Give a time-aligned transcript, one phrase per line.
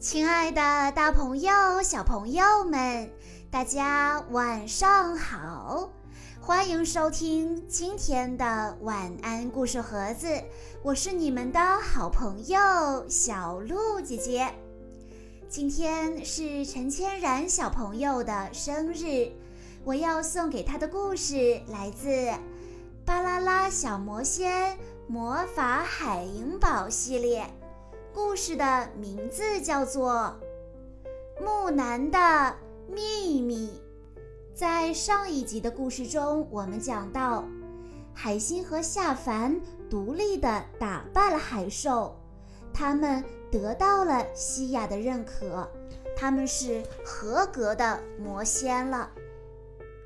[0.00, 1.50] 亲爱的，大朋友、
[1.82, 3.10] 小朋友们，
[3.50, 5.90] 大家晚上好！
[6.40, 10.28] 欢迎收听今天的晚安故事盒子，
[10.84, 14.48] 我是你们的好朋友小鹿姐姐。
[15.48, 19.32] 今天是陈千然小朋友的生日，
[19.82, 22.08] 我要送给他的故事来自
[23.04, 24.78] 《巴啦啦小魔仙
[25.08, 27.44] 魔法海银宝》系列。
[28.20, 30.36] 故事的名字叫做
[31.40, 32.52] 《木南的
[32.88, 33.80] 秘密》。
[34.52, 37.44] 在上一集的故事中，我们讲到
[38.12, 42.16] 海星和夏凡独立地打败了海兽，
[42.74, 45.70] 他们得到了西雅的认可，
[46.16, 49.08] 他们是合格的魔仙了。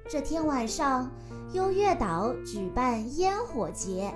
[0.06, 1.11] 这天晚上，
[1.55, 4.12] 优越岛举办烟火节。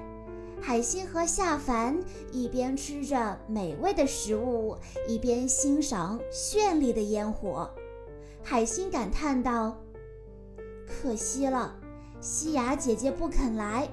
[0.60, 1.96] 海星和夏凡
[2.33, 7.71] 一边吃着美味的食物，一边欣赏绚丽的烟火。
[8.43, 9.77] 海星感叹道
[10.87, 11.74] ：“可惜了，
[12.21, 13.88] 西雅姐姐不肯来。”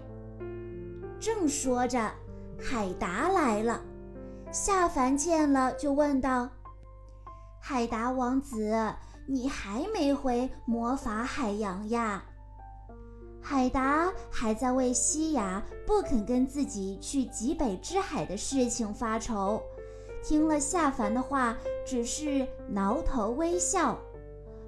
[1.19, 2.11] 正说着，
[2.59, 3.81] 海达来了。
[4.51, 6.49] 夏凡见了，就问道
[7.61, 8.93] ：“海达王子，
[9.27, 12.23] 你还没回魔法海洋呀？”
[13.45, 19.61] 海达还在为西雅不肯跟自己去极北之海的事情发愁，
[20.23, 23.99] 听了夏凡的话，只是挠头微笑。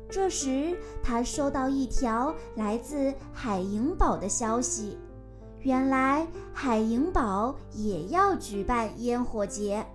[0.09, 4.99] 这时，他收到一条来自海萤堡的消息，
[5.61, 9.85] 原来海萤堡也要举办烟火节。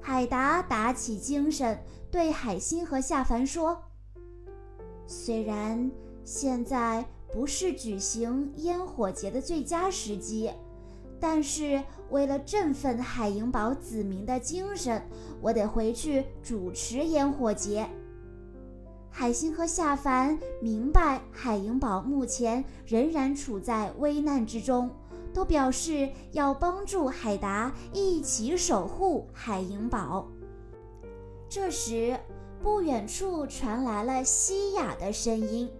[0.00, 1.76] 海达打起精神，
[2.12, 3.76] 对海星和夏凡说
[5.04, 5.90] ：“虽然
[6.24, 10.50] 现在……”不是举行烟火节的最佳时机，
[11.18, 15.02] 但是为了振奋海银堡子民的精神，
[15.40, 17.88] 我得回去主持烟火节。
[19.08, 24.90] 海星和夏凡明白海银堡目前仍然处在危难之中，
[25.32, 30.28] 都表示要帮助海达一起守护海银堡。
[31.48, 32.18] 这时，
[32.62, 35.70] 不远处传来了西雅的声音。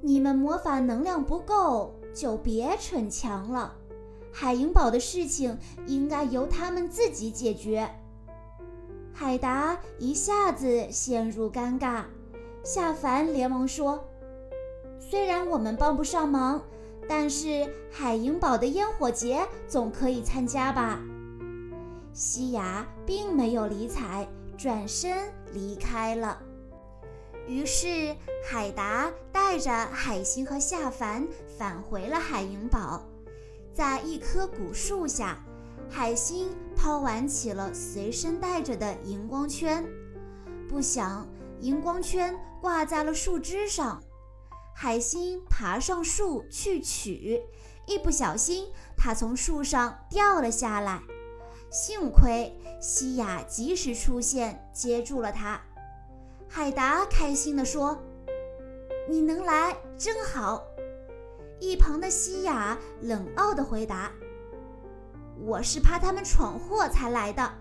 [0.00, 3.74] 你们魔法能量不够，就别逞强了。
[4.32, 7.88] 海银堡的事情应该由他们自己解决。
[9.12, 12.04] 海达一下子陷入尴尬，
[12.62, 14.04] 夏凡连忙说
[15.00, 16.62] ：“虽然我们帮不上忙，
[17.08, 21.00] 但是海银堡的烟火节总可以参加吧？”
[22.12, 25.16] 西雅并没有理睬，转身
[25.52, 26.40] 离开了。
[27.48, 28.14] 于是，
[28.44, 31.26] 海达带着海星和夏凡
[31.56, 33.02] 返回了海萤堡。
[33.72, 35.42] 在一棵古树下，
[35.88, 39.82] 海星抛玩起了随身带着的荧光圈，
[40.68, 41.26] 不想
[41.60, 44.02] 荧光圈挂在了树枝上。
[44.74, 47.40] 海星爬上树去取，
[47.86, 51.00] 一不小心，他从树上掉了下来。
[51.70, 55.58] 幸亏西雅及时出现，接住了他。
[56.48, 57.96] 海达开心地说
[59.08, 60.64] ：“你能来真好。”
[61.60, 64.10] 一旁的西雅冷傲地回答
[65.44, 67.52] ：“我是怕他们闯祸才来的。”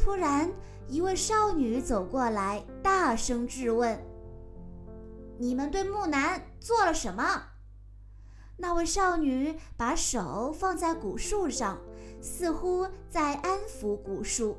[0.00, 0.50] 突然，
[0.88, 4.00] 一位少女走过来，大声质问
[5.38, 7.42] ：“你们对木兰做了什么？”
[8.56, 11.78] 那位少女把手放在古树上，
[12.22, 14.56] 似乎在安抚古树。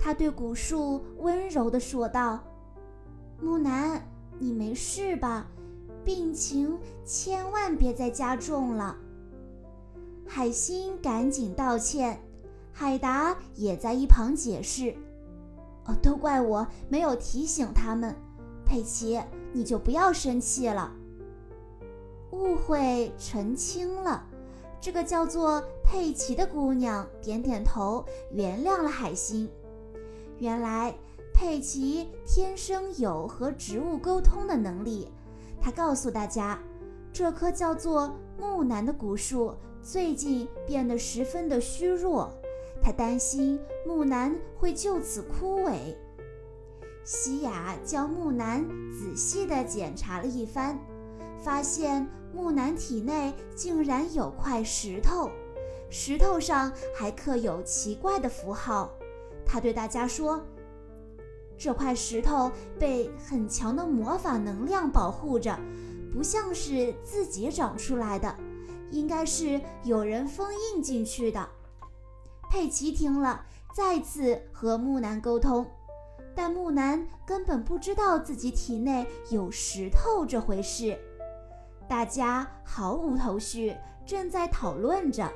[0.00, 2.40] 他对古树温柔地说道
[3.38, 4.02] ：“木南，
[4.38, 5.46] 你没事吧？
[6.04, 8.96] 病情千万别再加重了。”
[10.26, 12.18] 海星赶紧道歉，
[12.72, 14.96] 海达也在一旁解释
[15.84, 18.16] ：“哦，都怪我没有提醒他们。
[18.64, 19.20] 佩奇，
[19.52, 20.90] 你就不要生气了。
[22.30, 24.24] 误会澄清了。”
[24.80, 29.46] 这个叫做佩奇的姑娘点点头，原谅了海星。
[30.40, 30.94] 原来
[31.34, 35.08] 佩奇天生有和植物沟通的能力。
[35.60, 36.58] 他告诉大家，
[37.12, 42.32] 这棵叫做木楠的古树最近变得十分的虚弱，
[42.82, 45.94] 他担心木楠会就此枯萎。
[47.04, 50.78] 西雅将木楠仔细地检查了一番，
[51.38, 55.30] 发现木楠体内竟然有块石头，
[55.90, 58.90] 石头上还刻有奇怪的符号。
[59.44, 60.44] 他对大家说
[61.58, 65.58] ：“这块石头被很强的魔法能量保护着，
[66.12, 68.34] 不像是自己长出来的，
[68.90, 71.48] 应该是有人封印进去的。”
[72.50, 73.44] 佩奇听了，
[73.74, 75.64] 再次和木南沟通，
[76.34, 80.98] 但木南根本不知道自己体内有石头这回事。
[81.88, 85.30] 大家毫无头绪，正在讨论着。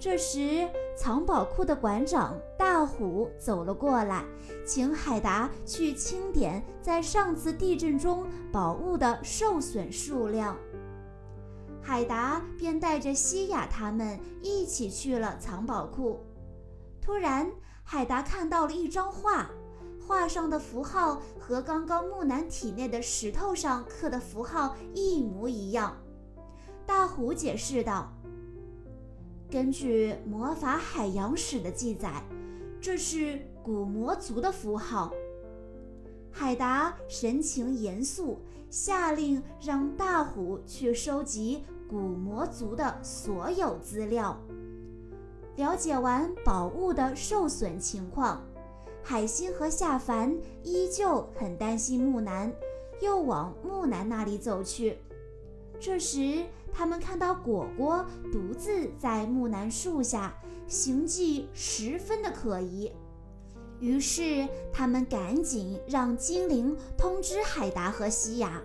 [0.00, 4.24] 这时，藏宝库的馆长大虎走了过来，
[4.64, 10.56] 请海达去清点在上次地震中宝物的受损数量。
[11.80, 16.20] 海达便带着西雅他们一起去了藏宝库。
[17.00, 17.50] 突然，
[17.82, 19.50] 海达看到了一张画，
[20.06, 25.96] 画上的符号和刚刚木南体内的石头上刻的符号一模一样。
[26.86, 28.12] 大虎解释道。
[29.52, 32.24] 根据魔法海洋史的记载，
[32.80, 35.12] 这是古魔族的符号。
[36.30, 38.40] 海达神情严肃，
[38.70, 44.40] 下令让大虎去收集古魔族的所有资料。
[45.56, 48.42] 了解完宝物的受损情况，
[49.02, 52.50] 海星和夏凡依旧很担心木南，
[53.02, 54.96] 又往木南那里走去。
[55.78, 60.34] 这时，他们看到果果独自在木南树下，
[60.66, 62.90] 行迹十分的可疑。
[63.78, 68.62] 于是，他们赶紧让精灵通知海达和西雅。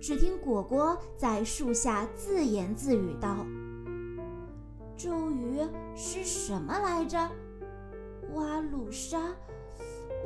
[0.00, 3.46] 只听果果在树下自言自语道
[4.98, 5.60] ：“咒语
[5.96, 7.18] 是什么来着？
[8.34, 9.18] 瓦鲁沙，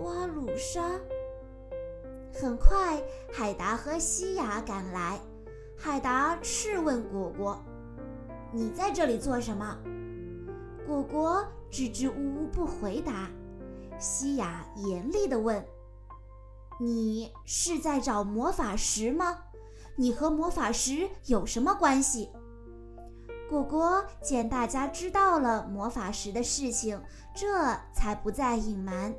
[0.01, 0.99] 瓦鲁沙。”
[2.35, 3.01] 很快，
[3.33, 5.21] 海达和西雅赶来。
[5.81, 7.57] 海达斥问果果
[8.53, 9.79] ：“你在这里做什么？”
[10.85, 13.31] 果果支支吾吾不回答。
[13.97, 15.65] 西雅严厉地问
[16.81, 19.39] ：“你是在找魔法石吗？
[19.95, 22.31] 你和魔法石有什么关系？”
[23.49, 27.01] 果果见大家知道了魔法石的事情，
[27.35, 27.47] 这
[27.95, 29.15] 才不再隐瞒。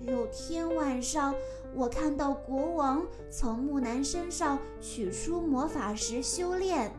[0.00, 1.32] 有天晚上。
[1.78, 6.92] 我看到国王从木兰身上取出魔法石修炼，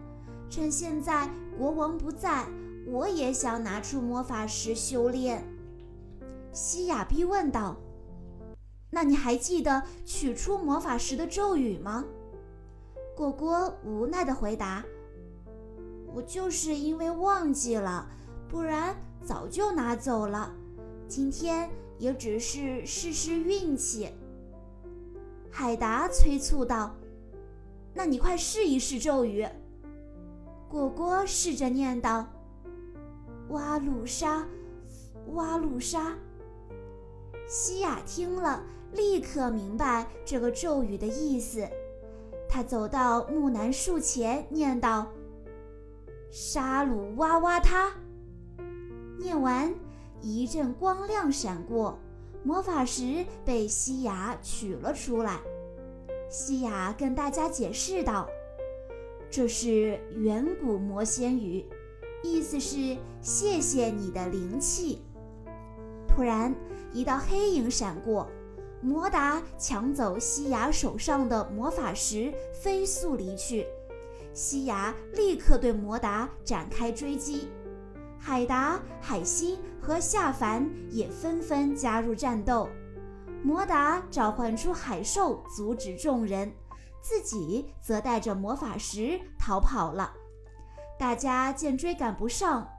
[0.50, 2.48] 趁现在国王不在，
[2.88, 5.44] 我也想拿出魔法石修炼。
[6.54, 7.76] 西雅逼问道
[8.90, 12.06] ：“那你还记得取出魔法石的咒语吗？”
[13.18, 14.86] 果果无奈地回答
[16.16, 18.08] ：“我就是因为忘记了，
[18.48, 18.96] 不然
[19.26, 20.56] 早就拿走了。
[21.06, 24.08] 今天也只是试试运气。”
[25.60, 26.96] 海达催促道
[27.94, 29.46] ：“那你快试一试咒语。”
[30.72, 32.26] 果果试着念道
[33.52, 34.48] ：“哇鲁沙，
[35.34, 36.16] 哇鲁沙。”
[37.46, 38.64] 西雅听了，
[38.94, 41.68] 立刻明白这个咒语的意思。
[42.48, 45.12] 他走到木南树前，念道
[46.32, 47.92] ：“沙鲁哇哇他。”
[49.20, 49.76] 念完，
[50.22, 52.00] 一阵光亮闪过。
[52.42, 55.42] 魔法石被西雅取了出来，
[56.30, 58.30] 西雅跟大家解释道
[59.32, 61.66] ：“这是远古魔仙语，
[62.24, 65.02] 意思是谢谢你的灵气。”
[66.08, 66.54] 突然，
[66.94, 68.30] 一道黑影闪过，
[68.80, 73.66] 摩达抢走西雅手上的魔法石，飞速离去。
[74.32, 77.48] 西雅立刻对摩达展开追击。
[78.20, 82.70] 海达、海星和夏凡也纷纷加入战斗。
[83.44, 86.52] 摩达召唤出海兽，阻止众人，
[87.02, 90.14] 自己则带着魔法石逃跑了。
[91.00, 92.70] 大家见追赶不上，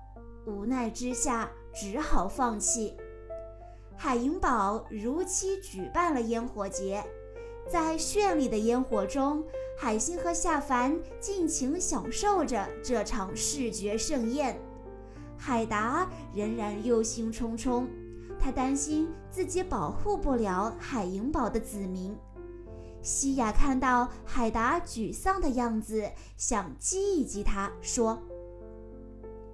[0.46, 2.94] 无奈之下只好放弃。
[3.96, 7.02] 海银堡如期举办了烟火节，
[7.66, 9.42] 在绚丽的烟火中，
[9.78, 14.60] 海星和夏凡尽情享受着这场视觉盛宴。
[15.38, 17.86] 海达仍然忧心忡忡，
[18.40, 22.16] 他担心自己保护不了海银堡的子民。
[23.02, 28.18] 西雅看到海达沮丧的样子，想激一激他，说：“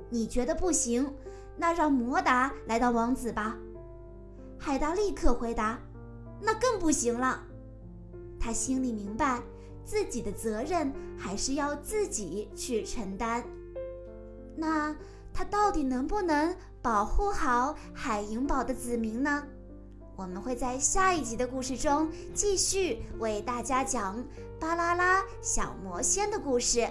[0.09, 1.13] 你觉得不行，
[1.57, 3.57] 那让摩达来当王子吧。”
[4.59, 5.79] 海达立刻回答
[6.41, 7.43] ：“那更不行了。”
[8.39, 9.43] 他心里明白，
[9.85, 13.45] 自己的责任还是要自己去承担。
[14.57, 14.95] 那。
[15.39, 19.43] 他到底能不能保护好海银堡的子民呢？
[20.15, 24.25] 我们会在下一集的故事中继续为大家讲
[24.61, 26.89] 巴啦啦小魔仙的故事。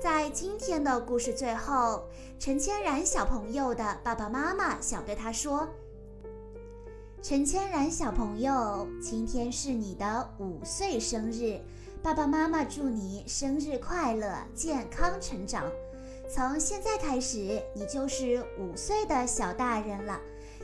[0.00, 2.04] 在今天的故事最后，
[2.38, 5.68] 陈千然小朋友的爸爸妈妈想对他说
[7.20, 11.60] ：“陈千然小朋友，今天是你的五岁生日，
[12.02, 15.70] 爸爸妈妈祝你生日快乐，健康成长。”
[16.28, 20.18] 从现在开始，你就是五岁的小大人了。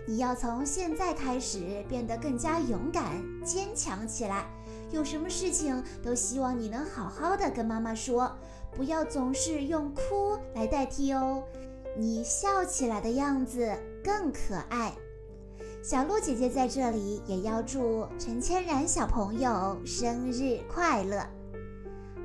[0.06, 4.46] 你要从现在开始变得更加勇敢、坚强起来。
[4.90, 8.34] 有什么事情都希望你能好好的跟妈妈说，
[8.74, 11.42] 不要总是用哭来代替哦。
[11.94, 13.70] 你笑起来的样子
[14.02, 14.94] 更可爱。
[15.82, 21.37] 小鹿姐姐在这里也要祝陈千然小朋友生日快乐。